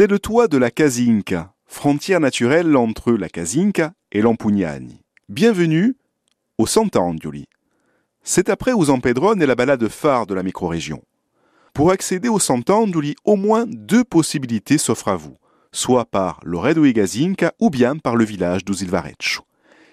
[0.00, 5.02] C'est le toit de la Casinca, frontière naturelle entre la Casinca et l'Ampugnani.
[5.28, 5.94] Bienvenue
[6.56, 7.44] au Sant'Angioli.
[8.22, 11.02] C'est après Usampedron et la balade phare de la microrégion.
[11.74, 15.36] Pour accéder au Sant'Angioli, au moins deux possibilités s'offrent à vous,
[15.70, 19.42] soit par Loredo e Gazinca ou bien par le village d'Usilvareccio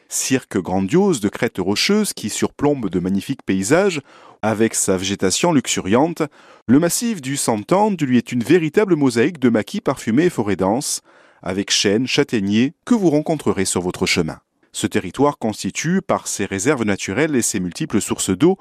[0.10, 4.02] cirque grandiose de crêtes rocheuses qui surplombe de magnifiques paysages,
[4.42, 6.22] avec sa végétation luxuriante,
[6.68, 11.02] le massif du Sant'Anne lui est une véritable mosaïque de maquis parfumés et forêts denses,
[11.42, 14.40] avec chênes, châtaigniers, que vous rencontrerez sur votre chemin.
[14.72, 18.58] Ce territoire constitue, par ses réserves naturelles et ses multiples sources d'eau,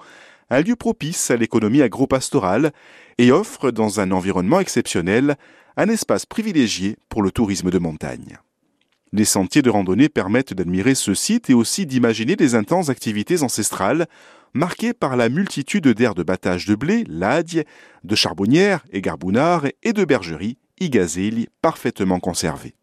[0.48, 2.72] un lieu propice à l'économie agro-pastorale
[3.18, 5.36] et offre, dans un environnement exceptionnel,
[5.76, 8.38] un espace privilégié pour le tourisme de montagne.
[9.12, 14.06] Les sentiers de randonnée permettent d'admirer ce site et aussi d'imaginer des intenses activités ancestrales,
[14.52, 17.62] marquées par la multitude d'aires de battage de blé, ladie,
[18.04, 22.74] de charbonnières et garbunard et de bergeries, igazeli, parfaitement conservées.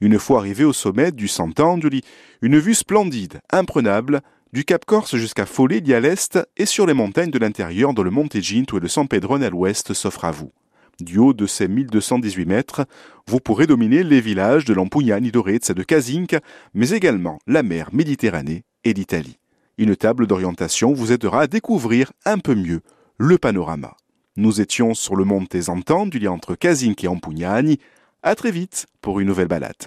[0.00, 2.02] Une fois arrivé au sommet du Sant'Angeli,
[2.42, 4.20] une vue splendide, imprenable,
[4.52, 8.10] du Cap Corse jusqu'à Follet à l'est et sur les montagnes de l'intérieur dans le
[8.10, 10.52] Monte Ginto et le San Pedrone à l'ouest s'offre à vous.
[11.00, 12.84] Du haut de ces 1218 mètres,
[13.28, 16.40] vous pourrez dominer les villages de Lampugnani, d'Orezza, de Casinca,
[16.74, 19.38] mais également la mer Méditerranée et l'Italie.
[19.76, 22.80] Une table d'orientation vous aidera à découvrir un peu mieux
[23.16, 23.96] le panorama.
[24.36, 27.78] Nous étions sur le Monte Zantan, du lien entre Casinca et Ampugnani.
[28.24, 29.76] À très vite pour une nouvelle balade.